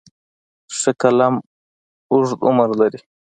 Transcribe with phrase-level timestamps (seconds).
[0.77, 1.35] ښه قلم
[2.11, 2.99] اوږد عمر لري.